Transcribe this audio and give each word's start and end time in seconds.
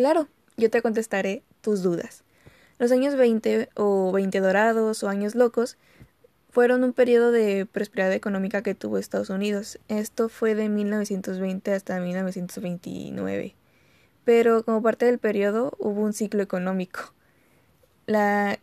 Claro, 0.00 0.28
yo 0.56 0.70
te 0.70 0.80
contestaré 0.80 1.42
tus 1.60 1.82
dudas. 1.82 2.24
Los 2.78 2.90
años 2.90 3.16
20 3.16 3.68
o 3.74 4.10
20 4.12 4.40
dorados 4.40 5.02
o 5.02 5.10
años 5.10 5.34
locos 5.34 5.76
fueron 6.48 6.84
un 6.84 6.94
periodo 6.94 7.30
de 7.32 7.66
prosperidad 7.66 8.14
económica 8.14 8.62
que 8.62 8.74
tuvo 8.74 8.96
Estados 8.96 9.28
Unidos. 9.28 9.78
Esto 9.88 10.30
fue 10.30 10.54
de 10.54 10.70
1920 10.70 11.74
hasta 11.74 12.00
1929. 12.00 13.54
Pero 14.24 14.64
como 14.64 14.80
parte 14.80 15.04
del 15.04 15.18
periodo 15.18 15.74
hubo 15.78 16.00
un 16.00 16.14
ciclo 16.14 16.42
económico. 16.42 17.12
La... 18.06 18.58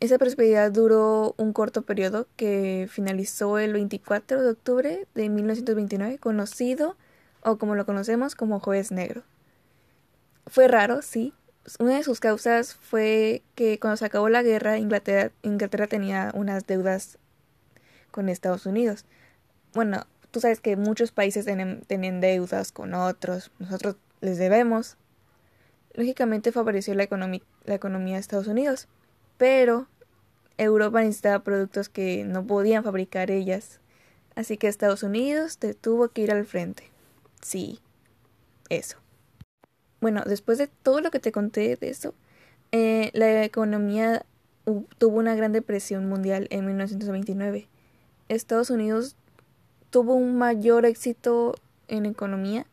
Esa 0.00 0.18
prosperidad 0.18 0.70
duró 0.70 1.34
un 1.38 1.54
corto 1.54 1.80
periodo 1.80 2.28
que 2.36 2.88
finalizó 2.90 3.58
el 3.58 3.72
24 3.72 4.42
de 4.42 4.50
octubre 4.50 5.08
de 5.14 5.28
1929, 5.30 6.18
conocido 6.18 6.94
o 7.42 7.56
como 7.56 7.74
lo 7.74 7.86
conocemos 7.86 8.34
como 8.34 8.60
Jueves 8.60 8.90
Negro. 8.90 9.22
Fue 10.46 10.68
raro, 10.68 11.02
sí, 11.02 11.32
una 11.78 11.96
de 11.96 12.02
sus 12.02 12.20
causas 12.20 12.74
fue 12.74 13.42
que 13.54 13.78
cuando 13.78 13.96
se 13.96 14.04
acabó 14.04 14.28
la 14.28 14.42
guerra, 14.42 14.78
Inglaterra, 14.78 15.32
Inglaterra 15.42 15.86
tenía 15.86 16.30
unas 16.34 16.66
deudas 16.66 17.18
con 18.10 18.28
Estados 18.28 18.66
Unidos. 18.66 19.06
Bueno, 19.72 20.06
tú 20.30 20.40
sabes 20.40 20.60
que 20.60 20.76
muchos 20.76 21.10
países 21.10 21.46
tienen, 21.46 22.20
deudas 22.20 22.70
con 22.70 22.92
otros, 22.94 23.50
nosotros 23.58 23.96
les 24.20 24.38
debemos. 24.38 24.96
Lógicamente 25.94 26.52
favoreció 26.52 26.94
la, 26.94 27.08
la 27.64 27.74
economía 27.74 28.14
de 28.14 28.20
Estados 28.20 28.46
Unidos, 28.46 28.88
pero 29.38 29.88
Europa 30.58 31.00
necesitaba 31.00 31.44
productos 31.44 31.88
que 31.88 32.24
no 32.24 32.46
podían 32.46 32.84
fabricar 32.84 33.30
ellas. 33.30 33.80
Así 34.34 34.58
que 34.58 34.68
Estados 34.68 35.02
Unidos 35.02 35.58
te 35.58 35.74
tuvo 35.74 36.08
que 36.08 36.22
ir 36.22 36.32
al 36.32 36.44
frente. 36.44 36.90
Sí, 37.40 37.80
eso. 38.68 39.03
Bueno, 40.04 40.22
después 40.26 40.58
de 40.58 40.66
todo 40.66 41.00
lo 41.00 41.10
que 41.10 41.18
te 41.18 41.32
conté 41.32 41.76
de 41.76 41.88
eso, 41.88 42.12
eh, 42.72 43.08
la 43.14 43.42
economía 43.42 44.26
tuvo 44.98 45.16
una 45.16 45.34
gran 45.34 45.52
depresión 45.52 46.10
mundial 46.10 46.46
en 46.50 46.66
1929. 46.66 47.68
Estados 48.28 48.68
Unidos 48.68 49.16
tuvo 49.88 50.14
un 50.14 50.36
mayor 50.36 50.84
éxito 50.84 51.54
en 51.88 52.04
economía 52.04 52.66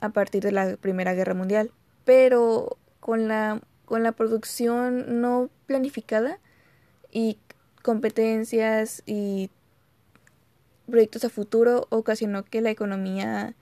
a 0.00 0.10
partir 0.10 0.44
de 0.44 0.52
la 0.52 0.76
Primera 0.76 1.12
Guerra 1.12 1.34
Mundial, 1.34 1.72
pero 2.04 2.76
con 3.00 3.26
la, 3.26 3.60
con 3.84 4.04
la 4.04 4.12
producción 4.12 5.20
no 5.20 5.50
planificada 5.66 6.38
y 7.10 7.36
competencias 7.82 9.02
y 9.06 9.50
proyectos 10.88 11.24
a 11.24 11.30
futuro 11.30 11.88
ocasionó 11.90 12.44
que 12.44 12.60
la 12.60 12.70
economía 12.70 13.56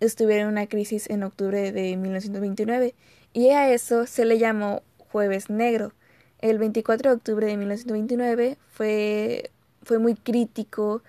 estuviera 0.00 0.42
en 0.42 0.48
una 0.48 0.66
crisis 0.66 1.08
en 1.08 1.22
octubre 1.22 1.72
de 1.72 1.96
1929 1.96 2.94
y 3.32 3.50
a 3.50 3.72
eso 3.72 4.06
se 4.06 4.24
le 4.24 4.38
llamó 4.38 4.82
Jueves 5.10 5.50
Negro. 5.50 5.92
El 6.40 6.58
24 6.58 7.10
de 7.10 7.16
octubre 7.16 7.46
de 7.46 7.56
1929 7.56 8.58
fue, 8.68 9.50
fue 9.82 9.98
muy 9.98 10.14
crítico 10.14 11.02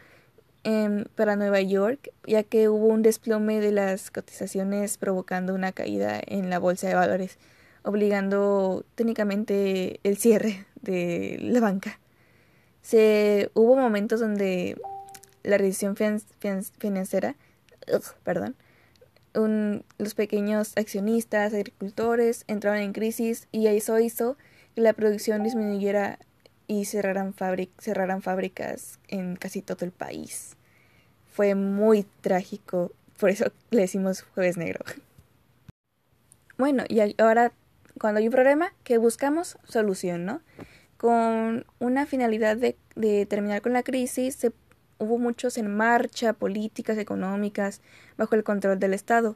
em, 0.64 1.06
para 1.16 1.36
Nueva 1.36 1.62
York, 1.62 2.12
ya 2.26 2.44
que 2.44 2.70
hubo 2.70 2.88
un 2.88 3.02
desplome 3.02 3.60
de 3.60 3.72
las 3.72 4.12
cotizaciones 4.12 4.98
provocando 4.98 5.54
una 5.54 5.72
caída 5.72 6.20
en 6.26 6.50
la 6.50 6.60
bolsa 6.60 6.88
de 6.88 6.96
valores, 6.96 7.38
obligando 7.84 8.86
técnicamente 8.96 10.00
el 10.04 10.18
cierre 10.18 10.66
de 10.82 11.38
la 11.42 11.60
banca. 11.60 12.00
Se, 12.82 13.52
hubo 13.54 13.76
momentos 13.76 14.22
donde 14.22 14.78
la 15.44 15.58
recesión 15.58 15.96
financiera 16.78 17.36
perdón, 18.24 18.56
los 19.98 20.16
pequeños 20.16 20.74
accionistas, 20.78 21.54
agricultores 21.54 22.44
entraron 22.48 22.82
en 22.82 22.94
crisis 22.94 23.48
y 23.52 23.68
eso 23.68 24.00
hizo 24.00 24.38
que 24.74 24.82
la 24.82 24.94
producción 24.94 25.44
disminuyera 25.44 26.18
y 26.68 26.86
cerraran, 26.86 27.36
cerraran 27.80 28.22
fábricas 28.22 29.00
en 29.08 29.36
casi 29.36 29.62
todo 29.62 29.86
el 29.86 29.92
país. 29.92 30.56
Fue 31.32 31.56
muy 31.56 32.06
trágico, 32.22 32.92
por 33.20 33.30
eso 33.30 33.52
le 33.70 33.82
decimos 33.82 34.22
jueves 34.22 34.58
negro. 34.58 34.84
Bueno, 36.60 36.86
y 36.90 37.00
ahora 37.22 37.52
cuando 38.00 38.18
hay 38.18 38.26
un 38.26 38.32
problema, 38.34 38.74
¿qué 38.84 38.98
buscamos? 38.98 39.60
Solución, 39.66 40.26
¿no? 40.26 40.42
Con 40.98 41.68
una 41.78 42.08
finalidad 42.08 42.58
de, 42.58 42.76
de 42.96 43.28
terminar 43.28 43.62
con 43.62 43.74
la 43.74 43.84
crisis, 43.84 44.34
se 44.34 44.52
hubo 45.00 45.18
muchos 45.18 45.58
en 45.58 45.76
marcha, 45.76 46.34
políticas 46.34 46.98
económicas, 46.98 47.82
bajo 48.18 48.36
el 48.36 48.44
control 48.44 48.80
del 48.80 48.94
Estado. 48.94 49.36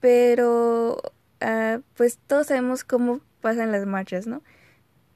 Pero, 0.00 1.00
ah, 1.40 1.80
pues 1.96 2.18
todos 2.26 2.48
sabemos 2.48 2.84
cómo 2.84 3.20
pasan 3.40 3.72
las 3.72 3.86
marchas, 3.86 4.26
¿no? 4.26 4.42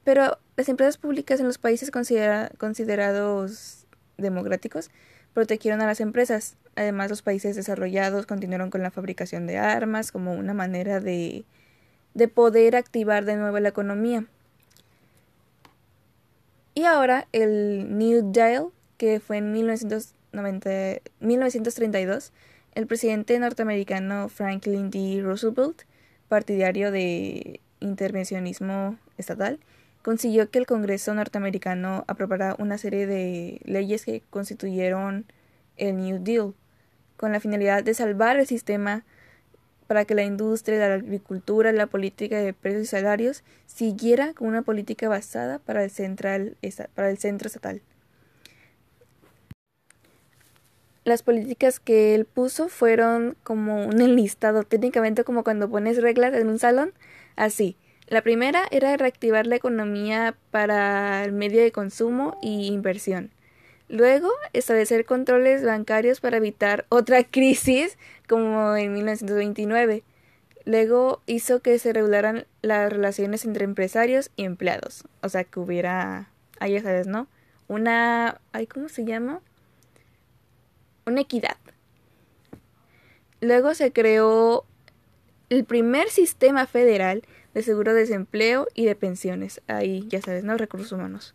Pero 0.05 0.39
las 0.57 0.69
empresas 0.69 0.99
públicas 0.99 1.41
en 1.41 1.47
los 1.47 1.59
países 1.59 1.91
considerados 1.91 3.87
democráticos 4.17 4.91
protegieron 5.35 5.83
a 5.83 5.87
las 5.87 6.01
empresas. 6.01 6.57
Además, 6.77 7.11
los 7.11 7.23
países 7.23 7.57
desarrollados 7.57 8.27
continuaron 8.27 8.71
con 8.71 8.83
la 8.83 8.91
fabricación 8.91 9.47
de 9.47 9.59
armas 9.59 10.13
como 10.13 10.33
una 10.33 10.55
manera 10.55 11.01
de, 11.01 11.45
de 12.15 12.29
poder 12.29 12.77
activar 12.77 13.25
de 13.25 13.37
nuevo 13.37 13.59
la 13.61 13.69
economía. 13.69 14.25
Y 16.75 16.85
ahora 16.85 17.27
el 17.33 17.99
New 17.99 18.31
Deal 18.33 18.69
que 18.99 19.21
fue 19.21 19.39
en 19.39 19.53
1990, 19.53 21.01
1932, 21.21 22.33
el 22.75 22.87
presidente 22.87 23.39
norteamericano 23.39 24.29
Franklin 24.29 24.91
D. 24.91 25.23
Roosevelt, 25.23 25.83
partidario 26.29 26.91
de 26.91 27.61
intervencionismo 27.81 28.99
estatal, 29.17 29.59
consiguió 30.03 30.51
que 30.51 30.59
el 30.59 30.67
Congreso 30.67 31.15
norteamericano 31.15 32.05
aprobara 32.07 32.55
una 32.59 32.77
serie 32.77 33.07
de 33.07 33.61
leyes 33.65 34.05
que 34.05 34.23
constituyeron 34.31 35.25
el 35.77 35.97
New 35.97 36.23
Deal, 36.23 36.55
con 37.17 37.33
la 37.33 37.41
finalidad 37.41 37.83
de 37.83 37.95
salvar 37.95 38.37
el 38.37 38.47
sistema 38.47 39.05
para 39.87 40.05
que 40.05 40.15
la 40.15 40.23
industria, 40.23 40.79
la 40.89 40.95
agricultura, 40.95 41.73
la 41.73 41.87
política 41.87 42.39
de 42.39 42.53
precios 42.53 42.83
y 42.83 42.87
salarios 42.87 43.43
siguiera 43.67 44.35
con 44.35 44.49
una 44.49 44.63
política 44.63 45.09
basada 45.09 45.59
para 45.59 45.83
el, 45.83 45.91
central, 45.91 46.57
para 46.95 47.11
el 47.11 47.19
centro 47.19 47.47
estatal. 47.47 47.81
Las 51.09 51.23
políticas 51.23 51.81
que 51.81 52.15
él 52.15 52.25
puso 52.25 52.69
fueron 52.69 53.37
como 53.43 53.87
un 53.87 54.01
enlistado, 54.01 54.63
técnicamente 54.63 55.25
como 55.25 55.45
cuando 55.45 55.69
pones 55.69 56.01
reglas 56.01 56.35
en 56.35 56.49
un 56.49 56.59
salón, 56.59 56.93
así. 57.37 57.77
La 58.07 58.23
primera 58.23 58.63
era 58.71 58.97
reactivar 58.97 59.47
la 59.47 59.57
economía 59.57 60.35
para 60.51 61.25
el 61.25 61.33
medio 61.33 61.63
de 61.63 61.73
consumo 61.73 62.39
y 62.41 62.69
inversión. 62.69 63.31
Luego, 63.89 64.31
establecer 64.53 65.05
controles 65.05 65.65
bancarios 65.65 66.21
para 66.21 66.39
evitar 66.39 66.87
otra 66.91 67.25
crisis 67.25 67.99
como 68.29 68.77
en 68.77 68.93
1929. 68.95 70.05
Luego 70.65 71.23
hizo 71.27 71.61
que 71.61 71.79
se 71.79 71.93
regularan 71.93 72.47
las 72.61 72.93
relaciones 72.93 73.45
entre 73.45 73.65
empresarios 73.65 74.31
y 74.37 74.45
empleados. 74.45 75.05
O 75.23 75.29
sea, 75.29 75.45
que 75.45 75.61
hubiera, 75.61 76.31
ahí 76.61 76.73
ya 76.73 76.83
sabes, 76.83 77.07
¿no? 77.07 77.27
Una, 77.69 78.41
¿cómo 78.73 78.89
se 78.89 79.05
llama? 79.05 79.41
Una 81.09 81.23
equidad. 81.23 81.57
Luego 83.41 83.75
se 83.75 83.93
creó 83.93 84.65
el 85.49 85.65
primer 85.65 86.09
sistema 86.11 86.67
federal 86.67 87.23
de 87.55 87.63
seguro 87.63 87.95
de 87.95 88.01
desempleo 88.01 88.67
y 88.75 88.85
de 88.85 88.95
pensiones. 88.95 89.61
Ahí, 89.67 90.07
ya 90.09 90.21
sabes, 90.21 90.45
¿no? 90.45 90.57
Recursos 90.57 90.93
humanos. 90.93 91.35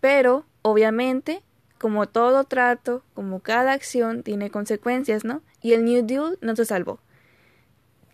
Pero, 0.00 0.46
obviamente, 0.62 1.42
como 1.78 2.08
todo 2.08 2.44
trato, 2.44 3.02
como 3.14 3.40
cada 3.40 3.72
acción, 3.72 4.22
tiene 4.22 4.50
consecuencias, 4.50 5.24
¿no? 5.24 5.42
Y 5.62 5.72
el 5.72 5.84
New 5.84 6.04
Deal 6.04 6.38
no 6.40 6.56
se 6.56 6.64
salvó. 6.64 7.00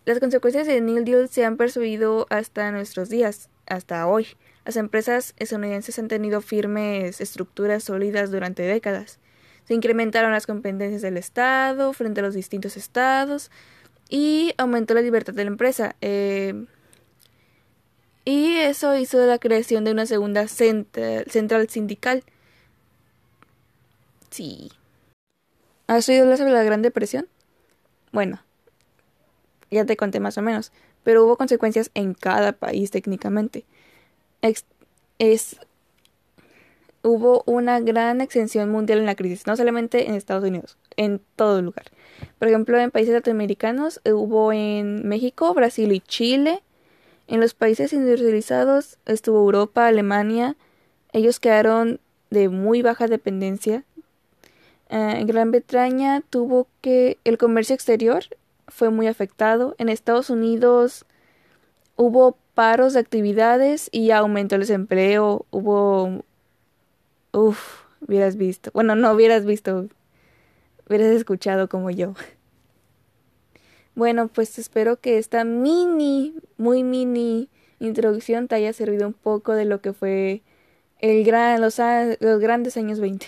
Las 0.05 0.19
consecuencias 0.19 0.67
del 0.67 0.85
New 0.85 1.03
Deal 1.03 1.27
se 1.27 1.43
han 1.43 1.57
percibido 1.57 2.27
hasta 2.29 2.71
nuestros 2.71 3.09
días, 3.09 3.49
hasta 3.65 4.07
hoy. 4.07 4.27
Las 4.65 4.77
empresas 4.77 5.33
estadounidenses 5.37 5.99
han 5.99 6.07
tenido 6.07 6.41
firmes 6.41 7.19
estructuras 7.19 7.83
sólidas 7.83 8.31
durante 8.31 8.63
décadas. 8.63 9.19
Se 9.67 9.73
incrementaron 9.73 10.31
las 10.31 10.47
competencias 10.47 11.01
del 11.01 11.17
Estado 11.17 11.91
frente 11.91 12.21
a 12.21 12.23
los 12.23 12.33
distintos 12.33 12.77
estados 12.77 13.51
y 14.09 14.53
aumentó 14.57 14.93
la 14.93 15.01
libertad 15.01 15.33
de 15.33 15.43
la 15.43 15.49
empresa. 15.49 15.97
Eh, 15.99 16.65
y 18.23 18.55
eso 18.55 18.95
hizo 18.95 19.25
la 19.25 19.39
creación 19.39 19.83
de 19.83 19.91
una 19.91 20.05
segunda 20.05 20.47
central 20.47 21.67
sindical. 21.69 22.23
Sí. 24.29 24.71
¿Has 25.87 26.07
oído 26.07 26.23
hablar 26.23 26.37
sobre 26.37 26.51
la 26.51 26.63
Gran 26.63 26.81
Depresión? 26.81 27.27
Bueno, 28.13 28.41
ya 29.69 29.85
te 29.85 29.97
conté 29.97 30.21
más 30.21 30.37
o 30.37 30.41
menos, 30.41 30.71
pero 31.03 31.25
hubo 31.25 31.35
consecuencias 31.35 31.91
en 31.93 32.13
cada 32.13 32.53
país 32.53 32.91
técnicamente. 32.91 33.65
es 35.19 35.59
hubo 37.07 37.43
una 37.45 37.79
gran 37.79 38.21
extensión 38.21 38.69
mundial 38.69 38.99
en 38.99 39.05
la 39.05 39.15
crisis, 39.15 39.47
no 39.47 39.55
solamente 39.55 40.07
en 40.07 40.15
Estados 40.15 40.43
Unidos, 40.43 40.77
en 40.97 41.21
todo 41.35 41.61
lugar. 41.61 41.85
Por 42.37 42.47
ejemplo, 42.47 42.77
en 42.79 42.91
países 42.91 43.13
latinoamericanos 43.13 44.01
eh, 44.03 44.13
hubo 44.13 44.51
en 44.51 45.07
México, 45.07 45.53
Brasil 45.53 45.91
y 45.91 46.01
Chile. 46.01 46.61
En 47.27 47.39
los 47.39 47.53
países 47.53 47.93
industrializados 47.93 48.97
estuvo 49.05 49.39
Europa, 49.39 49.87
Alemania. 49.87 50.55
Ellos 51.13 51.39
quedaron 51.39 51.99
de 52.29 52.49
muy 52.49 52.81
baja 52.81 53.07
dependencia. 53.07 53.83
Eh, 54.89 55.13
en 55.17 55.27
Gran 55.27 55.51
Bretaña 55.51 56.21
tuvo 56.29 56.67
que 56.81 57.17
el 57.23 57.37
comercio 57.37 57.73
exterior 57.73 58.23
fue 58.67 58.89
muy 58.89 59.07
afectado. 59.07 59.75
En 59.77 59.89
Estados 59.89 60.29
Unidos 60.29 61.05
hubo 61.95 62.37
paros 62.53 62.93
de 62.93 62.99
actividades 62.99 63.89
y 63.91 64.11
aumentó 64.11 64.55
el 64.55 64.61
desempleo. 64.61 65.45
Hubo... 65.51 66.23
Uf, 67.31 67.83
hubieras 68.01 68.35
visto. 68.37 68.71
Bueno, 68.73 68.95
no 68.95 69.11
hubieras 69.11 69.45
visto. 69.45 69.87
Hubieras 70.87 71.09
escuchado 71.09 71.67
como 71.69 71.89
yo. 71.91 72.13
Bueno, 73.95 74.27
pues 74.27 74.59
espero 74.59 74.99
que 74.99 75.17
esta 75.17 75.43
mini, 75.43 76.35
muy 76.57 76.83
mini 76.83 77.49
introducción 77.79 78.47
te 78.47 78.55
haya 78.55 78.71
servido 78.71 79.07
un 79.07 79.13
poco 79.13 79.53
de 79.53 79.65
lo 79.65 79.81
que 79.81 79.91
fue 79.93 80.43
el 80.99 81.23
gran, 81.23 81.61
los, 81.61 81.79
los 82.19 82.39
grandes 82.39 82.77
años 82.77 82.99
20. 82.99 83.25